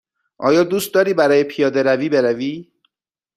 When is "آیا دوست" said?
0.39-0.93